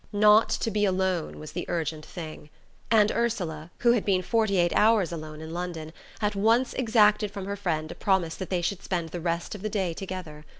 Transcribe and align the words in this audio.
Not 0.11 0.49
to 0.49 0.71
be 0.71 0.83
alone 0.83 1.37
was 1.37 1.51
the 1.51 1.67
urgent 1.67 2.03
thing; 2.03 2.49
and 2.89 3.11
Ursula, 3.11 3.69
who 3.81 3.91
had 3.91 4.03
been 4.03 4.23
forty 4.23 4.57
eight 4.57 4.73
hours 4.75 5.11
alone 5.11 5.41
in 5.41 5.53
London, 5.53 5.93
at 6.21 6.35
once 6.35 6.73
exacted 6.73 7.29
from 7.29 7.45
her 7.45 7.55
friend 7.55 7.91
a 7.91 7.93
promise 7.93 8.33
that 8.33 8.49
they 8.49 8.63
should 8.63 8.81
spend 8.81 9.09
the 9.09 9.21
rest 9.21 9.53
of 9.53 9.61
the 9.61 9.69
day 9.69 9.93
together. 9.93 10.43